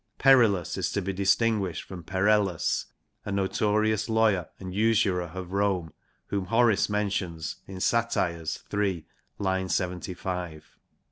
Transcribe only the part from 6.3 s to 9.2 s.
Horace mentions in Satires iii.